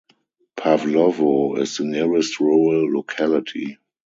[0.57, 3.77] Pavlovo is the nearest rural locality.